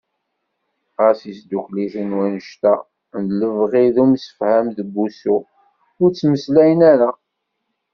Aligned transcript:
Ɣas 1.01 1.19
yesdukel-iten 1.27 2.09
wanect-a 2.17 2.73
n 3.23 3.25
lebɣi 3.39 3.85
d 3.95 3.97
umsefham 4.03 4.65
deg 4.77 4.87
wussu, 4.95 5.37
ur 6.01 6.09
ttmeslayen 6.11 6.81
ara. 6.91 7.11